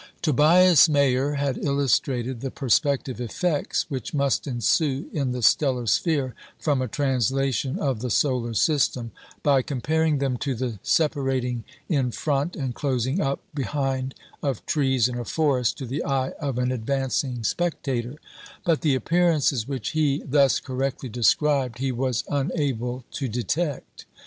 [0.23, 6.81] Tobias Mayer had illustrated the perspective effects which must ensue in the stellar sphere from
[6.81, 9.11] a translation of the solar system,
[9.43, 15.19] by comparing them to the separating in front and closing up behind of trees in
[15.19, 18.15] a forest to the eye of an advancing spectator;
[18.65, 24.05] but the appearances which he thus correctly described he was unable to detect.